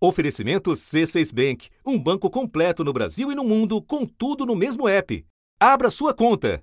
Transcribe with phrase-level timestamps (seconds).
[0.00, 4.88] Oferecimento C6 Bank, um banco completo no Brasil e no mundo, com tudo no mesmo
[4.88, 5.24] app.
[5.58, 6.62] Abra sua conta.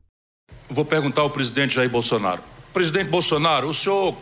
[0.70, 2.42] Vou perguntar ao presidente Jair Bolsonaro.
[2.74, 4.16] Presidente Bolsonaro, o senhor,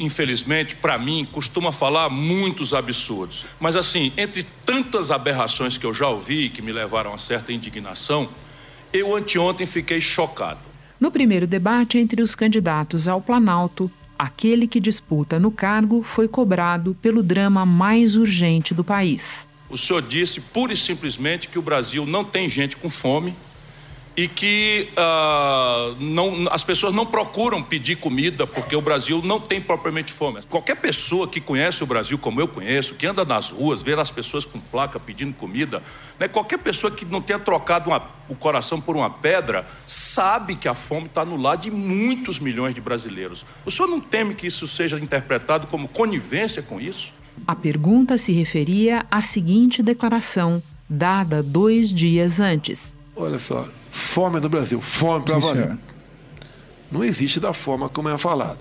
[0.00, 3.46] infelizmente, para mim, costuma falar muitos absurdos.
[3.60, 8.28] Mas, assim, entre tantas aberrações que eu já ouvi, que me levaram a certa indignação,
[8.92, 10.58] eu anteontem fiquei chocado.
[10.98, 13.88] No primeiro debate entre os candidatos ao Planalto,
[14.20, 19.48] aquele que disputa no cargo foi cobrado pelo drama mais urgente do país.
[19.70, 23.34] O senhor disse pura e simplesmente que o Brasil não tem gente com fome
[24.16, 29.60] e que uh, não, as pessoas não procuram pedir comida porque o Brasil não tem
[29.60, 30.40] propriamente fome.
[30.48, 34.10] Qualquer pessoa que conhece o Brasil como eu conheço, que anda nas ruas, vê as
[34.10, 35.82] pessoas com placa pedindo comida,
[36.18, 40.68] né, qualquer pessoa que não tenha trocado uma, o coração por uma pedra, sabe que
[40.68, 43.44] a fome está no lado de muitos milhões de brasileiros.
[43.64, 47.12] O senhor não teme que isso seja interpretado como conivência com isso?
[47.46, 52.94] A pergunta se referia à seguinte declaração, dada dois dias antes.
[53.16, 55.78] Olha só, fome no Brasil, fome para valer.
[56.90, 58.58] Não existe da forma como é falado.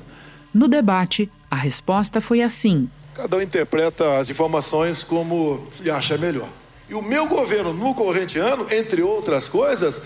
[0.53, 2.89] No debate, a resposta foi assim.
[3.13, 6.50] Cada um interpreta as informações como acha melhor.
[6.88, 10.02] E o meu governo, no corrente ano, entre outras coisas,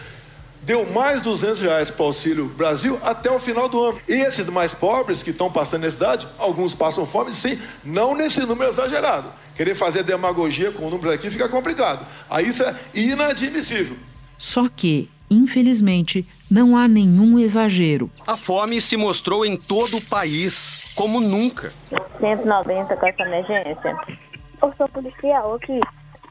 [0.64, 4.00] deu mais 200 reais para o Auxílio Brasil até o final do ano.
[4.08, 8.72] E esses mais pobres que estão passando necessidade, alguns passam fome, sim, não nesse número
[8.72, 9.32] exagerado.
[9.56, 12.06] Querer fazer demagogia com números aqui fica complicado.
[12.30, 13.96] Aí isso é inadmissível.
[14.44, 18.12] Só que, infelizmente, não há nenhum exagero.
[18.28, 21.72] A fome se mostrou em todo o país, como nunca.
[22.20, 23.98] 190 com essa emergência.
[24.62, 25.80] Eu sou policial aqui.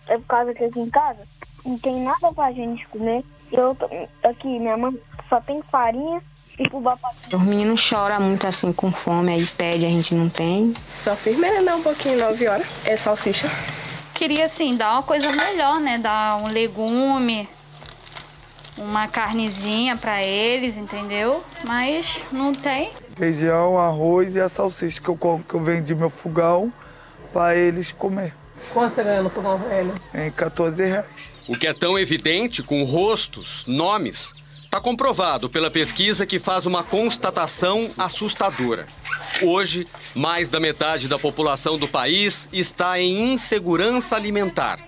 [0.08, 1.20] É por causa que aqui em casa
[1.64, 3.24] não tem nada pra gente comer.
[3.50, 3.86] Eu tô,
[4.28, 4.94] aqui, minha mãe
[5.30, 6.20] só tem farinha
[6.58, 7.38] e fubá pra...
[7.38, 10.74] Os meninos choram muito assim com fome, aí pede, a gente não tem.
[10.86, 12.86] Só fiz merendar um pouquinho, 9 horas.
[12.86, 13.48] É salsicha.
[14.12, 15.96] Queria, assim, dar uma coisa melhor, né?
[15.96, 17.48] Dar um legume,
[18.76, 21.44] uma carnezinha para eles, entendeu?
[21.66, 22.90] Mas não tem.
[23.16, 26.72] Feijão, arroz e a salsicha que eu, que eu vendi meu fogão
[27.32, 28.34] para eles comer.
[28.72, 29.92] Quanto você ganha no fogão velho?
[30.14, 31.06] Em 14 reais.
[31.48, 34.32] O que é tão evidente, com rostos, nomes,
[34.62, 38.86] está comprovado pela pesquisa que faz uma constatação assustadora.
[39.42, 44.78] Hoje, mais da metade da população do país está em insegurança alimentar.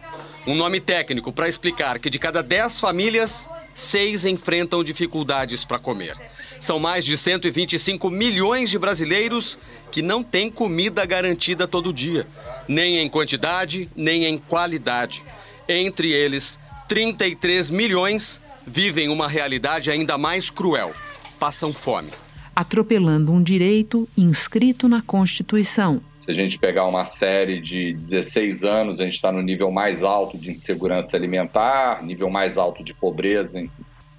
[0.46, 6.16] Um nome técnico para explicar que de cada 10 famílias, seis enfrentam dificuldades para comer.
[6.60, 9.58] São mais de 125 milhões de brasileiros
[9.90, 12.26] que não têm comida garantida todo dia,
[12.66, 15.22] nem em quantidade, nem em qualidade.
[15.68, 16.58] Entre eles,
[16.88, 20.94] 33 milhões vivem uma realidade ainda mais cruel:
[21.38, 22.10] passam fome.
[22.54, 26.00] Atropelando um direito inscrito na Constituição.
[26.24, 30.02] Se a gente pegar uma série de 16 anos, a gente está no nível mais
[30.02, 33.62] alto de insegurança alimentar, nível mais alto de pobreza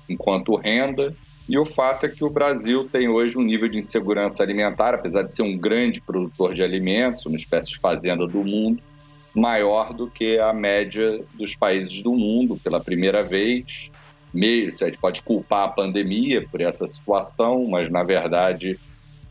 [0.07, 1.16] enquanto renda.
[1.49, 5.23] E o fato é que o Brasil tem hoje um nível de insegurança alimentar, apesar
[5.23, 8.83] de ser um grande produtor de alimentos, uma espécie de fazenda do mundo,
[9.35, 13.89] maior do que a média dos países do mundo pela primeira vez.
[14.31, 18.79] Meio, a gente pode culpar a pandemia por essa situação, mas na verdade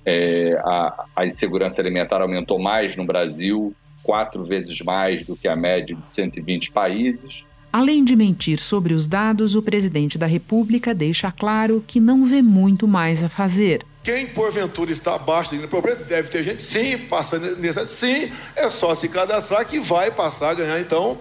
[0.04, 5.56] é, a, a insegurança alimentar aumentou mais no Brasil, quatro vezes mais do que a
[5.56, 7.44] média de 120 países.
[7.72, 12.40] Além de mentir sobre os dados, o presidente da República deixa claro que não vê
[12.40, 13.84] muito mais a fazer.
[14.04, 18.68] Quem porventura está abaixo da linha pobreza deve ter gente, sim, passando nessa, sim, é
[18.68, 21.18] só se cadastrar que vai passar a ganhar então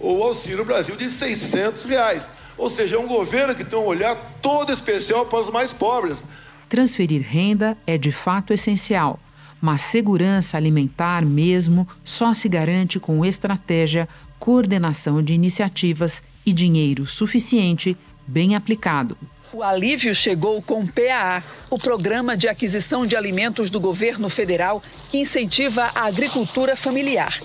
[0.00, 2.32] o Auxílio Brasil de 600 reais.
[2.56, 6.26] Ou seja, é um governo que tem um olhar todo especial para os mais pobres.
[6.70, 9.18] Transferir renda é de fato essencial,
[9.60, 14.08] mas segurança alimentar mesmo só se garante com estratégia,
[14.38, 19.18] coordenação de iniciativas e dinheiro suficiente, bem aplicado.
[19.52, 24.80] O alívio chegou com o PAA, o Programa de Aquisição de Alimentos do Governo Federal,
[25.10, 27.40] que incentiva a agricultura familiar.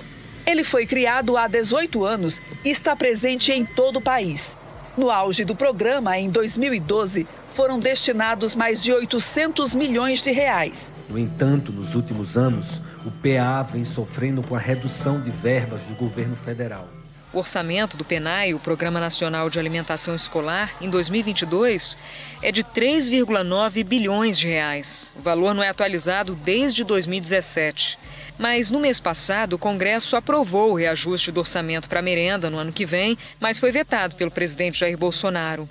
[0.45, 4.55] Ele foi criado há 18 anos e está presente em todo o país.
[4.95, 10.91] No auge do programa, em 2012, foram destinados mais de 800 milhões de reais.
[11.09, 15.95] No entanto, nos últimos anos, o PA vem sofrendo com a redução de verbas do
[15.95, 16.87] governo federal.
[17.31, 21.97] O orçamento do PENAI, o Programa Nacional de Alimentação Escolar, em 2022
[22.41, 25.11] é de 3,9 bilhões de reais.
[25.15, 27.97] O valor não é atualizado desde 2017.
[28.37, 32.57] Mas no mês passado, o Congresso aprovou o reajuste do orçamento para a merenda no
[32.57, 35.69] ano que vem, mas foi vetado pelo presidente Jair Bolsonaro.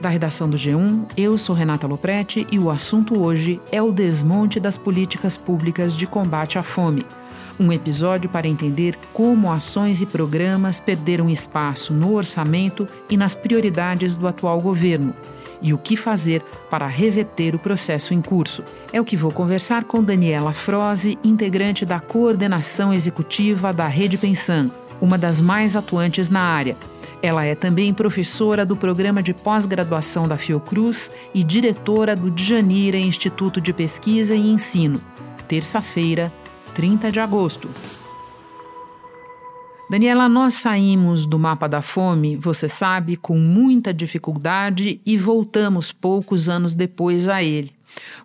[0.00, 4.60] Da redação do G1, eu sou Renata Loprete e o assunto hoje é o desmonte
[4.60, 7.04] das políticas públicas de combate à fome.
[7.58, 14.16] Um episódio para entender como ações e programas perderam espaço no orçamento e nas prioridades
[14.16, 15.12] do atual governo
[15.60, 18.62] e o que fazer para reverter o processo em curso.
[18.92, 24.70] É o que vou conversar com Daniela Froze, integrante da coordenação executiva da Rede Pensan,
[25.00, 26.76] uma das mais atuantes na área.
[27.20, 33.60] Ela é também professora do programa de pós-graduação da Fiocruz e diretora do Djanira Instituto
[33.60, 35.00] de Pesquisa e Ensino.
[35.48, 36.32] Terça-feira,
[36.74, 37.68] 30 de agosto.
[39.90, 46.48] Daniela, nós saímos do mapa da fome, você sabe, com muita dificuldade e voltamos poucos
[46.48, 47.72] anos depois a ele.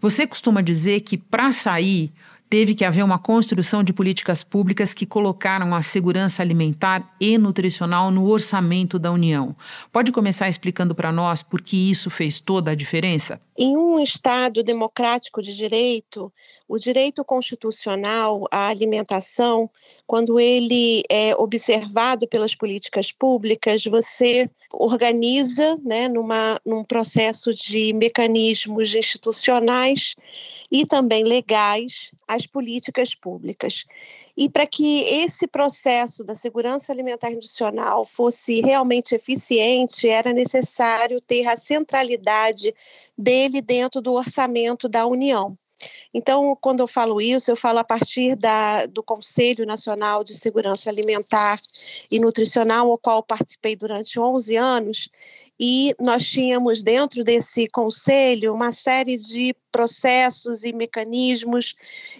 [0.01, 2.11] Você costuma dizer que para sair
[2.53, 8.11] teve que haver uma construção de políticas públicas que colocaram a segurança alimentar e nutricional
[8.11, 9.55] no orçamento da União.
[9.91, 13.41] Pode começar explicando para nós por que isso fez toda a diferença?
[13.57, 16.33] Em um Estado democrático de direito,
[16.67, 19.69] o direito constitucional à alimentação,
[20.07, 28.95] quando ele é observado pelas políticas públicas, você organiza né, numa, num processo de mecanismos
[28.95, 30.15] institucionais
[30.71, 33.85] e também legais as políticas públicas.
[34.35, 41.47] E para que esse processo da segurança alimentar nutricional fosse realmente eficiente, era necessário ter
[41.47, 42.73] a centralidade
[43.17, 45.57] dele dentro do orçamento da União.
[46.13, 50.89] Então, quando eu falo isso, eu falo a partir da, do Conselho Nacional de Segurança
[50.89, 51.57] Alimentar
[52.11, 55.09] e Nutricional, ao qual participei durante 11 anos,
[55.59, 61.75] e nós tínhamos dentro desse conselho uma série de processos e mecanismos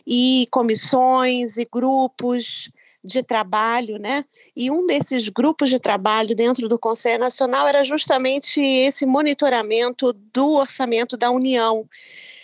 [0.08, 2.72] e comissões e grupos
[3.04, 4.24] de trabalho, né?
[4.56, 10.54] E um desses grupos de trabalho dentro do Conselho Nacional era justamente esse monitoramento do
[10.54, 11.86] orçamento da União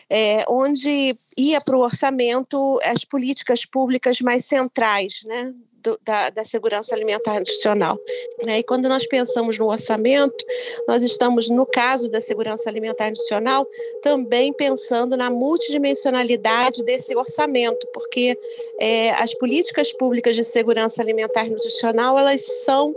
[0.09, 6.45] é, onde ia para o orçamento as políticas públicas mais centrais, né, do, da, da,
[6.45, 7.97] segurança alimentar nutricional.
[8.43, 8.59] Né?
[8.59, 10.45] E quando nós pensamos no orçamento,
[10.87, 13.65] nós estamos, no caso da segurança alimentar nutricional,
[14.01, 18.37] também pensando na multidimensionalidade desse orçamento, porque
[18.79, 22.93] é, as políticas públicas de segurança alimentar nutricional, elas são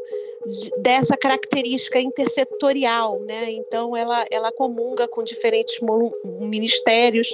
[0.78, 3.50] dessa característica intersetorial, né?
[3.50, 5.80] Então ela, ela comunga com diferentes
[6.40, 7.28] ministérios,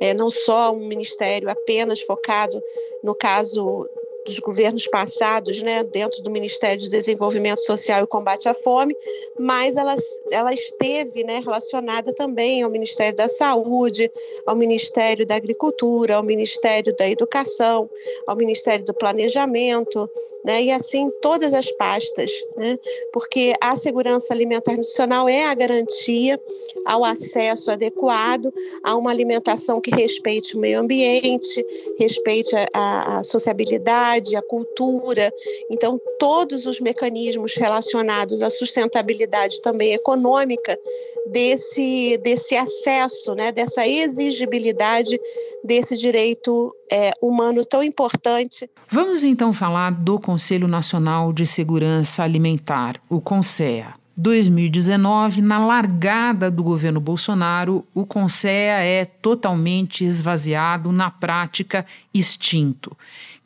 [0.00, 2.60] é, não só um ministério apenas focado
[3.02, 3.88] no caso
[4.26, 8.94] dos governos passados, né, dentro do Ministério de Desenvolvimento Social e Combate à Fome,
[9.38, 9.94] mas ela,
[10.30, 14.10] ela esteve né, relacionada também ao Ministério da Saúde,
[14.44, 17.88] ao Ministério da Agricultura, ao Ministério da Educação,
[18.26, 20.10] ao Ministério do Planejamento,
[20.46, 22.78] né, e assim todas as pastas, né,
[23.12, 26.40] porque a segurança alimentar nutricional é a garantia
[26.84, 28.54] ao acesso adequado
[28.84, 31.66] a uma alimentação que respeite o meio ambiente,
[31.98, 35.32] respeite a, a sociabilidade, a cultura.
[35.68, 40.78] Então, todos os mecanismos relacionados à sustentabilidade também econômica
[41.26, 45.20] desse, desse acesso, né, dessa exigibilidade
[45.64, 48.68] desse direito é, humano tão importante.
[48.88, 53.94] Vamos então falar do Conselho Nacional de Segurança Alimentar, o CONSEA.
[54.18, 61.84] 2019, na largada do governo Bolsonaro, o CONSEA é totalmente esvaziado, na prática,
[62.14, 62.96] extinto.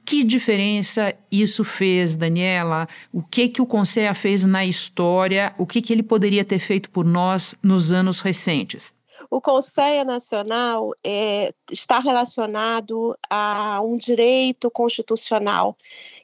[0.04, 2.88] Que diferença isso fez, Daniela?
[3.12, 5.54] O que que o Conselho fez na história?
[5.58, 8.92] O que que ele poderia ter feito por nós nos anos recentes?
[9.30, 15.76] O Conselho Nacional é, está relacionado a um direito constitucional,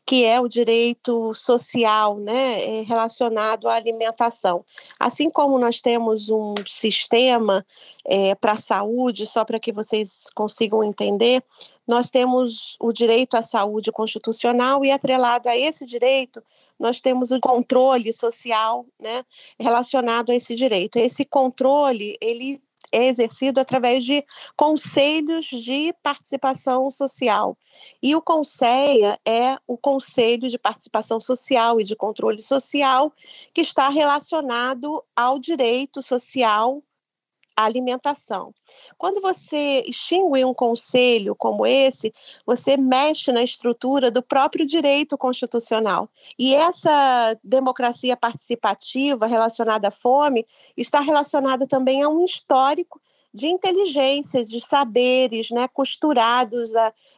[0.04, 4.64] que é o direito social, né, é relacionado à alimentação.
[4.98, 7.64] Assim como nós temos um sistema
[8.04, 11.44] é, para a saúde, só para que vocês consigam entender,
[11.86, 16.42] nós temos o direito à saúde constitucional e atrelado a esse direito
[16.78, 19.22] nós temos o controle social, né,
[19.58, 20.96] relacionado a esse direito.
[20.98, 22.60] Esse controle, ele
[22.92, 24.24] é exercido através de
[24.56, 27.56] conselhos de participação social.
[28.02, 33.12] E o CONSEA é o Conselho de Participação Social e de Controle Social,
[33.52, 36.82] que está relacionado ao direito social
[37.56, 38.54] alimentação.
[38.98, 42.12] Quando você extingue um conselho como esse,
[42.44, 46.08] você mexe na estrutura do próprio direito constitucional.
[46.38, 50.46] E essa democracia participativa relacionada à fome
[50.76, 53.00] está relacionada também a um histórico
[53.36, 56.72] de inteligências, de saberes, né, costurados,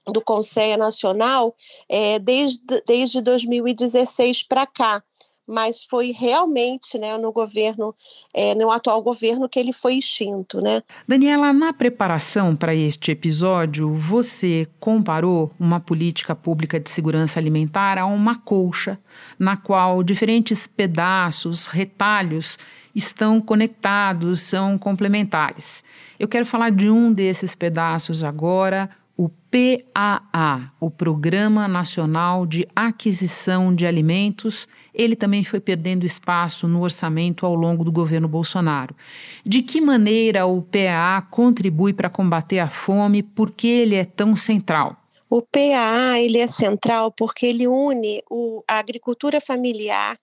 [0.07, 1.55] do Conselho Nacional
[1.89, 5.03] é, desde, desde 2016 para cá
[5.47, 7.95] mas foi realmente né, no governo,
[8.33, 10.61] é, no atual governo, que ele foi extinto.
[10.61, 10.83] Né?
[11.07, 18.07] Daniela, na preparação para este episódio, você comparou uma política pública de segurança alimentar a
[18.07, 18.99] uma colcha,
[19.39, 22.59] na qual diferentes pedaços, retalhos,
[22.95, 25.83] estão conectados, são complementares.
[26.19, 28.89] Eu quero falar de um desses pedaços agora,
[29.23, 36.83] o PAA, o Programa Nacional de Aquisição de Alimentos, ele também foi perdendo espaço no
[36.83, 38.97] orçamento ao longo do governo Bolsonaro.
[39.45, 43.23] De que maneira o PAA contribui para combater a fome?
[43.23, 45.02] Por que ele é tão central?
[45.35, 50.15] O PAA ele é central porque ele une o, a agricultura familiar,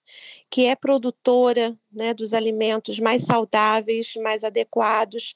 [0.52, 5.34] que é produtora né, dos alimentos mais saudáveis, mais adequados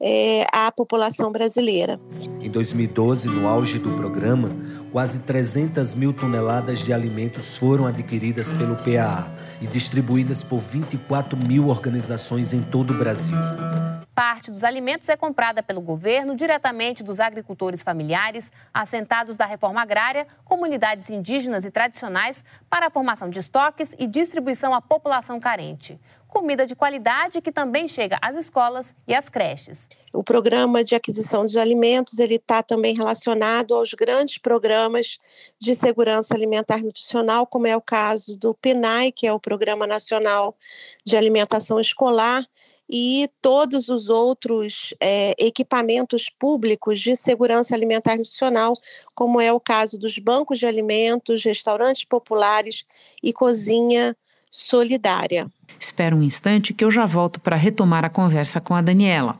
[0.00, 2.00] é, à população brasileira.
[2.40, 4.50] Em 2012, no auge do programa,
[4.92, 9.28] quase 300 mil toneladas de alimentos foram adquiridas pelo PAA
[9.60, 13.34] e distribuídas por 24 mil organizações em todo o Brasil.
[14.18, 20.26] Parte dos alimentos é comprada pelo governo diretamente dos agricultores familiares, assentados da reforma agrária,
[20.44, 26.66] comunidades indígenas e tradicionais, para a formação de estoques e distribuição à população carente comida
[26.66, 29.88] de qualidade que também chega às escolas e às creches.
[30.12, 35.18] O programa de aquisição de alimentos ele está também relacionado aos grandes programas
[35.58, 39.86] de segurança alimentar e nutricional, como é o caso do PNAE, que é o Programa
[39.86, 40.54] Nacional
[41.04, 42.46] de Alimentação Escolar,
[42.88, 48.72] e todos os outros é, equipamentos públicos de segurança alimentar e nutricional,
[49.14, 52.84] como é o caso dos bancos de alimentos, restaurantes populares
[53.22, 54.16] e cozinha
[54.50, 55.50] solidária.
[55.78, 59.38] Espera um instante que eu já volto para retomar a conversa com a Daniela.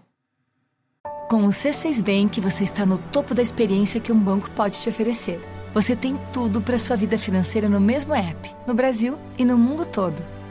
[1.28, 4.88] Com o C6 Bank, você está no topo da experiência que um banco pode te
[4.88, 5.40] oferecer.
[5.74, 9.84] Você tem tudo para sua vida financeira no mesmo app, no Brasil e no mundo
[9.84, 10.37] todo.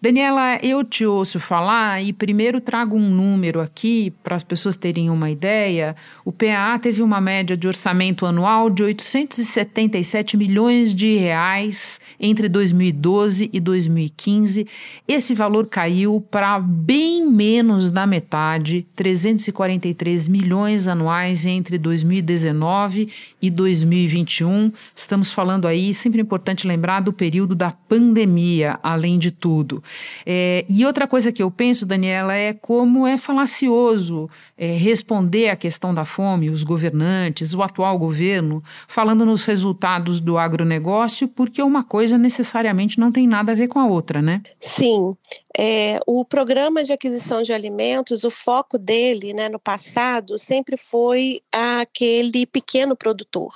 [0.00, 5.10] Daniela, eu te ouço falar e primeiro trago um número aqui para as pessoas terem
[5.10, 5.96] uma ideia.
[6.24, 13.50] O PAA teve uma média de orçamento anual de 877 milhões de reais entre 2012
[13.52, 14.68] e 2015.
[15.08, 23.08] Esse valor caiu para bem menos da metade, 343 milhões anuais entre 2019
[23.42, 24.70] e 2021.
[24.94, 29.82] Estamos falando aí, sempre importante lembrar do período da pandemia, além de tudo.
[30.26, 35.56] É, e outra coisa que eu penso, Daniela, é como é falacioso é, responder à
[35.56, 41.84] questão da fome, os governantes, o atual governo, falando nos resultados do agronegócio, porque uma
[41.84, 44.42] coisa necessariamente não tem nada a ver com a outra, né?
[44.58, 45.12] Sim.
[45.60, 51.40] É, o programa de aquisição de alimentos, o foco dele né, no passado sempre foi
[51.50, 53.52] aquele pequeno produtor.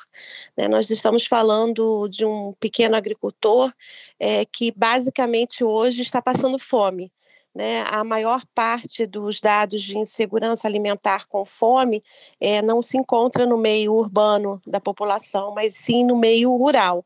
[0.56, 0.66] Né?
[0.66, 3.72] Nós estamos falando de um pequeno agricultor
[4.18, 7.12] é, que basicamente hoje está passando fome.
[7.54, 12.02] Né, a maior parte dos dados de insegurança alimentar com fome
[12.40, 17.04] é, não se encontra no meio urbano da população, mas sim no meio rural.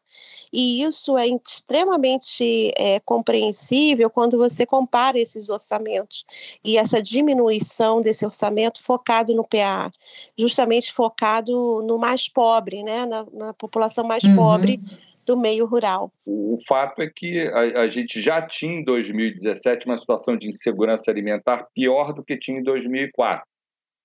[0.53, 6.25] E isso é extremamente é, compreensível quando você compara esses orçamentos
[6.65, 9.91] e essa diminuição desse orçamento focado no PA,
[10.39, 14.37] justamente focado no mais pobre, né, na, na população mais uhum.
[14.37, 14.81] pobre
[15.27, 16.13] do meio rural.
[16.25, 21.11] O fato é que a, a, gente já tinha em 2017 uma situação de insegurança
[21.11, 23.45] alimentar pior do que tinha em 2004.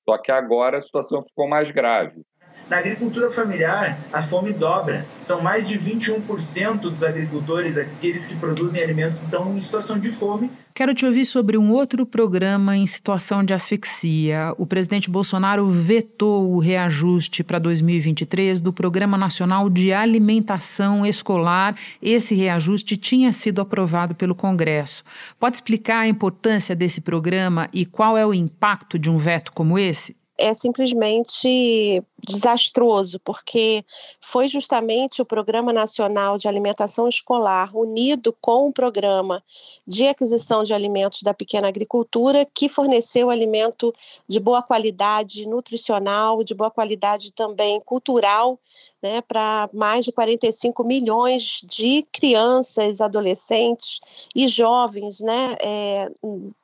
[0.04, 2.24] Só que agora a situação ficou mais grave.
[2.70, 5.06] Na agricultura familiar, a fome dobra.
[5.20, 10.50] São mais de 21% dos agricultores, aqueles que produzem alimentos, estão em situação de fome.
[10.74, 14.54] Quero te ouvir sobre um outro programa em situação de asfixia.
[14.58, 21.76] O presidente Bolsonaro vetou o reajuste para 2023 do Programa Nacional de Alimentação Escolar.
[22.02, 25.04] Esse reajuste tinha sido aprovado pelo Congresso.
[25.38, 29.78] Pode explicar a importância desse programa e qual é o impacto de um veto como
[29.78, 30.16] esse?
[30.42, 33.84] é simplesmente desastroso, porque
[34.20, 39.44] foi justamente o Programa Nacional de Alimentação Escolar, unido com o Programa
[39.88, 43.94] de Aquisição de Alimentos da Pequena Agricultura, que forneceu alimento
[44.28, 48.60] de boa qualidade nutricional, de boa qualidade também cultural
[49.02, 54.00] né, para mais de 45 milhões de crianças, adolescentes
[54.36, 56.12] e jovens né, é,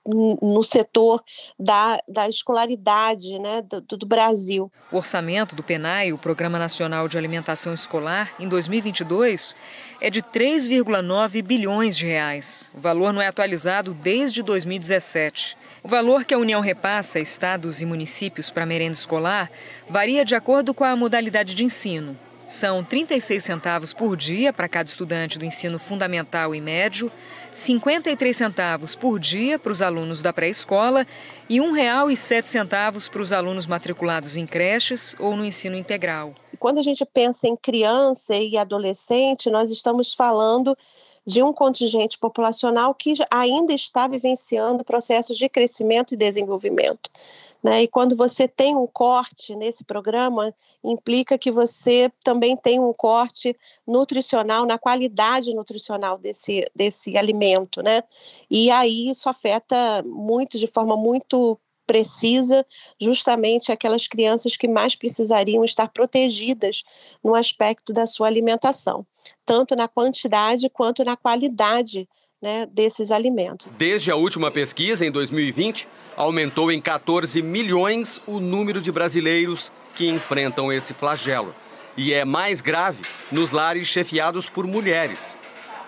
[0.08, 1.24] no setor
[1.60, 4.72] da, da escolaridade né, do, do Brasil.
[4.92, 9.56] O orçamento do PENAI, o Programa Nacional de Alimentação Escolar, em 2022
[10.02, 12.72] é de 3,9 bilhões de reais.
[12.74, 15.58] O valor não é atualizado desde 2017.
[15.84, 19.50] O valor que a União repassa a estados e municípios para merenda escolar
[19.90, 22.18] varia de acordo com a modalidade de ensino.
[22.48, 27.12] São 36 centavos por dia para cada estudante do ensino fundamental e médio,
[27.58, 31.08] 53 centavos por dia para os alunos da pré-escola
[31.50, 36.36] e R$ 1,07 para os alunos matriculados em creches ou no ensino integral.
[36.60, 40.78] Quando a gente pensa em criança e adolescente, nós estamos falando
[41.26, 47.10] de um contingente populacional que ainda está vivenciando processos de crescimento e desenvolvimento.
[47.64, 47.84] Né?
[47.84, 53.56] E quando você tem um corte nesse programa, implica que você também tem um corte
[53.86, 57.82] nutricional, na qualidade nutricional desse, desse alimento.
[57.82, 58.04] Né?
[58.50, 62.66] E aí isso afeta muito, de forma muito precisa
[63.00, 66.84] justamente aquelas crianças que mais precisariam estar protegidas
[67.24, 69.08] no aspecto da sua alimentação,
[69.46, 72.08] tanto na quantidade quanto na qualidade
[72.42, 73.72] né, desses alimentos.
[73.78, 80.08] Desde a última pesquisa, em 2020, aumentou em 14 milhões o número de brasileiros que
[80.08, 81.54] enfrentam esse flagelo.
[81.96, 85.38] E é mais grave nos lares chefiados por mulheres.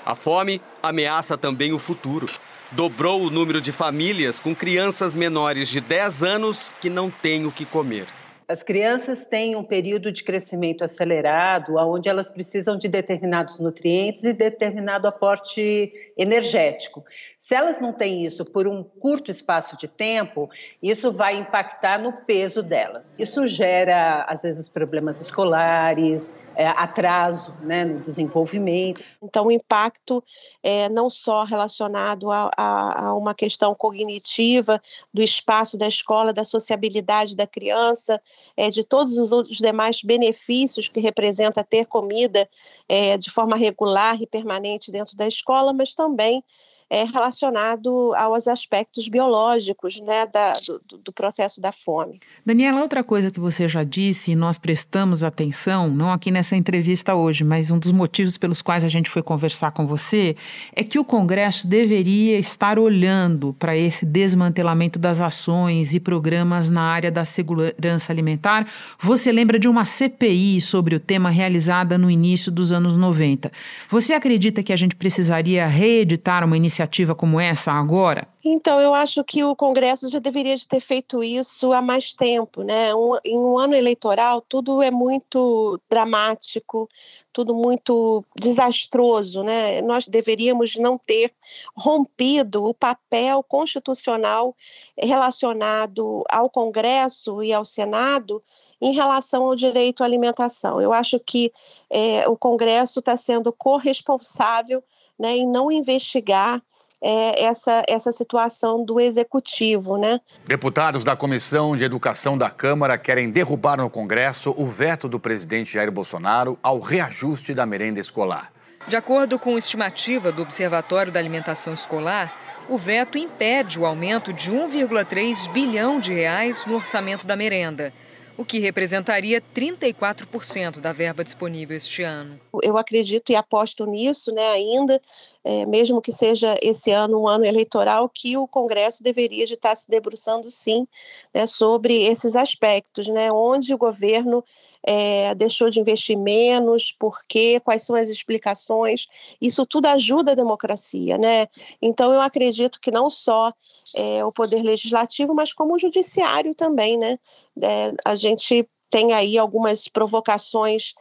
[0.06, 2.28] A fome ameaça também o futuro.
[2.72, 7.52] Dobrou o número de famílias com crianças menores de 10 anos que não têm o
[7.52, 8.08] que comer.
[8.50, 14.34] As crianças têm um período de crescimento acelerado, onde elas precisam de determinados nutrientes e
[14.34, 17.06] determinado aporte energético.
[17.38, 20.50] Se elas não têm isso por um curto espaço de tempo,
[20.82, 23.16] isso vai impactar no peso delas.
[23.20, 29.04] Isso gera, às vezes, problemas escolares, é, atraso né, no desenvolvimento.
[29.22, 30.24] Então, o impacto
[30.64, 34.82] é não só relacionado a, a, a uma questão cognitiva
[35.14, 38.20] do espaço da escola, da sociabilidade da criança,
[38.56, 42.50] é, de todos os outros demais benefícios que representa ter comida
[42.88, 46.44] é, de forma regular e permanente dentro da escola, mas também
[46.90, 50.54] é, relacionado aos aspectos biológicos né, da,
[50.88, 52.20] do, do, processo da fome.
[52.44, 57.14] Daniela, outra coisa que você já disse e nós prestamos atenção, não aqui nessa entrevista
[57.14, 60.36] hoje, mas um dos motivos pelos quais a gente foi conversar com você,
[60.76, 66.82] é que o Congresso deveria estar olhando para esse desmantelamento das ações e programas na
[66.82, 68.68] área da segurança alimentar.
[68.98, 73.52] Você lembra de uma CPI sobre o tema realizada no início dos anos 90.
[73.90, 76.79] Você acredita que a gente precisaria reeditar uma iniciativa
[77.16, 78.28] como essa agora?
[78.44, 82.96] Então, eu acho que o Congresso já deveria ter feito isso há mais tempo, né?
[82.96, 86.88] Um, em um ano eleitoral, tudo é muito dramático,
[87.34, 89.82] tudo muito desastroso, né?
[89.82, 91.34] Nós deveríamos não ter
[91.76, 94.56] rompido o papel constitucional
[94.98, 98.42] relacionado ao Congresso e ao Senado
[98.82, 100.82] em relação ao direito à alimentação.
[100.82, 101.52] Eu acho que
[101.90, 104.82] é, o Congresso está sendo corresponsável
[105.20, 106.64] né, em não investigar
[107.02, 109.98] é, essa, essa situação do executivo.
[109.98, 110.20] Né?
[110.46, 115.74] Deputados da Comissão de Educação da Câmara querem derrubar no Congresso o veto do presidente
[115.74, 118.52] Jair Bolsonaro ao reajuste da merenda escolar.
[118.88, 122.34] De acordo com estimativa do Observatório da Alimentação Escolar,
[122.68, 127.94] o veto impede o aumento de 1,3 bilhão de reais no orçamento da merenda
[128.40, 132.40] o que representaria 34% da verba disponível este ano.
[132.64, 135.02] Eu acredito e aposto nisso, né, ainda,
[135.44, 139.76] é, mesmo que seja esse ano um ano eleitoral, que o Congresso deveria de estar
[139.76, 140.88] se debruçando sim
[141.34, 144.42] né, sobre esses aspectos, né, onde o governo
[144.86, 149.08] é, deixou de investir menos, por quê, quais são as explicações.
[149.42, 151.48] Isso tudo ajuda a democracia, né?
[151.82, 153.54] Então eu acredito que não só
[153.96, 157.20] é, o poder legislativo, mas como o judiciário também, né?
[157.62, 160.96] É, a gente tem aí algumas provocações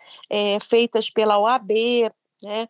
[0.61, 1.71] feitas pela OAB,
[2.43, 2.69] né,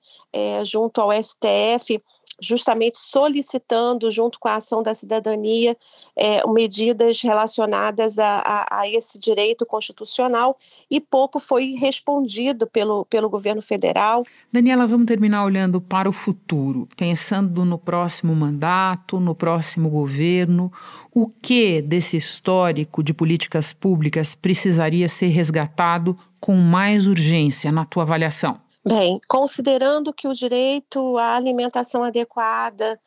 [0.64, 2.00] junto ao STF,
[2.40, 5.76] justamente solicitando, junto com a ação da cidadania,
[6.16, 10.56] é, medidas relacionadas a, a, a, esse direito constitucional
[10.90, 14.24] e pouco foi respondido pelo, pelo governo federal.
[14.52, 20.72] Daniela, vamos terminar olhando para o futuro, pensando no próximo mandato, no próximo governo.
[21.12, 28.04] O que desse histórico de políticas públicas precisaria ser resgatado com mais urgência, na tua
[28.04, 28.67] avaliação?
[28.86, 32.98] Bem, considerando que o direito à alimentação adequada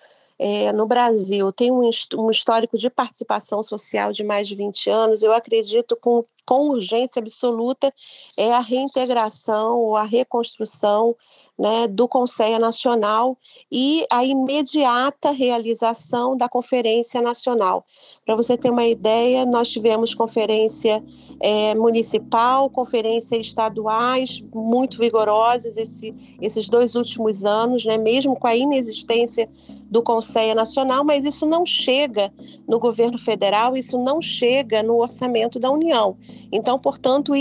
[0.43, 5.21] é, no Brasil tem um, um, histórico de participação social de mais de 20 anos,
[5.21, 7.93] eu acredito com, com urgência absoluta
[8.35, 11.15] é a reintegração ou a reconstrução
[11.59, 13.37] né, do Conselho Nacional
[13.71, 17.85] e a imediata realização da Conferência Nacional.
[18.25, 21.03] Para você ter uma ideia, nós tivemos conferência
[21.39, 28.55] é, municipal, conferência estaduais muito vigorosas esse, esses dois últimos anos, né, mesmo com a
[28.55, 29.47] inexistência
[29.91, 32.33] do Conselho Nacional, mas isso não chega
[32.65, 36.15] no governo federal, isso não chega no orçamento da União.
[36.49, 37.33] Então, portanto,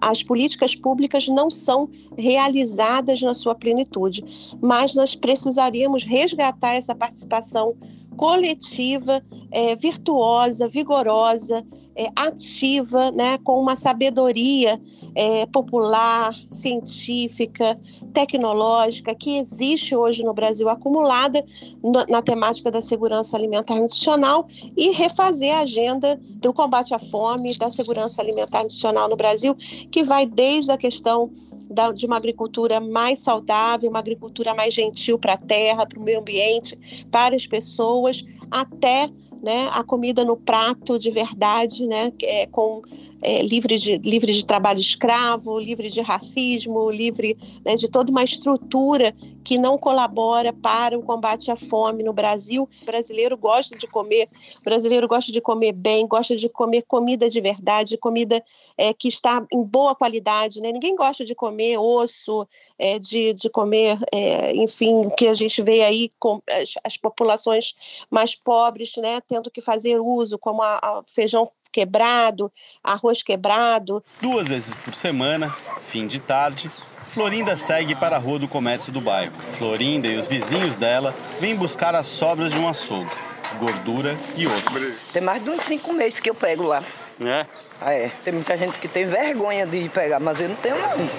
[0.00, 4.24] as políticas públicas não são realizadas na sua plenitude,
[4.62, 7.76] mas nós precisaríamos resgatar essa participação
[8.16, 11.64] coletiva, é, virtuosa, vigorosa,
[11.96, 14.80] é, ativa, né, com uma sabedoria
[15.14, 17.78] é, popular, científica,
[18.12, 21.44] tecnológica que existe hoje no Brasil acumulada
[21.82, 27.56] na, na temática da segurança alimentar nutricional e refazer a agenda do combate à fome,
[27.56, 29.54] da segurança alimentar nutricional no Brasil,
[29.90, 31.30] que vai desde a questão
[31.70, 36.02] da, de uma agricultura mais saudável, uma agricultura mais gentil para a terra, para o
[36.02, 39.08] meio ambiente, para as pessoas, até
[39.44, 42.82] né, a comida no prato de verdade, né, é, com
[43.24, 48.22] é, livre, de, livre de trabalho escravo, livre de racismo, livre né, de toda uma
[48.22, 52.68] estrutura que não colabora para o combate à fome no Brasil.
[52.82, 54.28] O brasileiro gosta de comer,
[54.60, 58.42] o brasileiro gosta de comer bem, gosta de comer comida de verdade, comida
[58.76, 60.60] é, que está em boa qualidade.
[60.60, 60.70] Né?
[60.70, 62.46] Ninguém gosta de comer osso,
[62.78, 67.74] é, de, de comer, é, enfim, que a gente vê aí com as, as populações
[68.10, 72.52] mais pobres, né, tendo que fazer uso, como a, a feijão quebrado,
[72.84, 74.02] arroz quebrado.
[74.22, 75.52] Duas vezes por semana,
[75.88, 76.70] fim de tarde,
[77.08, 79.32] Florinda segue para a rua do comércio do bairro.
[79.58, 83.10] Florinda e os vizinhos dela vêm buscar as sobras de um açougue,
[83.58, 84.64] gordura e osso.
[85.12, 86.80] Tem mais de uns cinco meses que eu pego lá.
[87.20, 87.44] É?
[87.80, 88.08] Ah, é.
[88.22, 91.10] Tem muita gente que tem vergonha de pegar, mas eu não tenho não.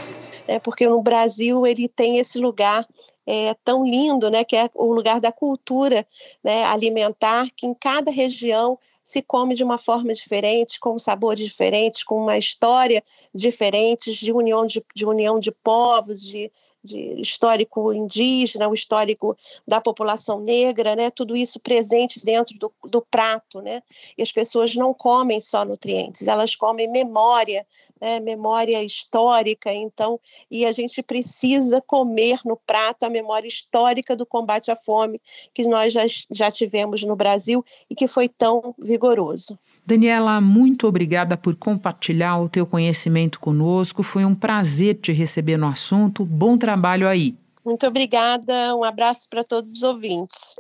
[0.48, 2.86] É porque no Brasil ele tem esse lugar
[3.26, 6.06] é, tão lindo, né, que é o lugar da cultura
[6.44, 12.04] né, alimentar, que em cada região se come de uma forma diferente, com sabores diferentes,
[12.04, 16.52] com uma história diferente, de união de, de união de povos, de,
[16.84, 19.36] de histórico indígena, o histórico
[19.68, 21.10] da população negra, né?
[21.10, 23.82] Tudo isso presente dentro do, do prato, né?
[24.18, 27.66] E as pessoas não comem só nutrientes, elas comem memória,
[28.06, 28.20] né?
[28.20, 29.74] memória histórica.
[29.74, 35.20] Então, e a gente precisa comer no prato a memória histórica do combate à fome
[35.54, 39.58] que nós já, já tivemos no Brasil e que foi tão vigoroso.
[39.84, 44.04] Daniela, muito obrigada por compartilhar o teu conhecimento conosco.
[44.04, 46.24] Foi um prazer te receber no assunto.
[46.24, 47.36] Bom trabalho aí.
[47.66, 48.76] Muito obrigada.
[48.76, 50.54] Um abraço para todos os ouvintes.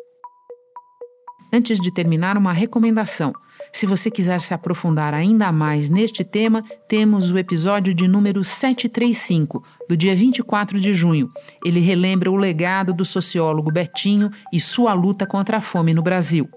[1.53, 3.31] Antes de terminar, uma recomendação.
[3.75, 9.61] Se você quiser se aprofundar ainda mais neste tema, temos o episódio de número 735,
[9.89, 11.27] do dia 24 de junho.
[11.61, 16.49] Ele relembra o legado do sociólogo Betinho e sua luta contra a fome no Brasil.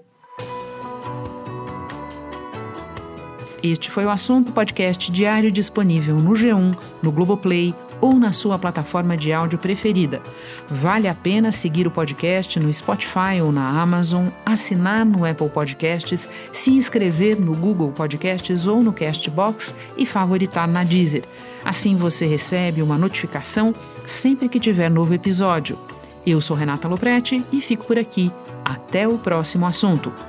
[3.61, 9.17] Este foi o assunto podcast diário disponível no G1, no Globoplay ou na sua plataforma
[9.17, 10.21] de áudio preferida.
[10.67, 16.27] Vale a pena seguir o podcast no Spotify ou na Amazon, assinar no Apple Podcasts,
[16.51, 21.23] se inscrever no Google Podcasts ou no Castbox e favoritar na Deezer.
[21.63, 23.73] Assim você recebe uma notificação
[24.05, 25.77] sempre que tiver novo episódio.
[26.25, 28.31] Eu sou Renata Loprete e fico por aqui.
[28.63, 30.28] Até o próximo assunto.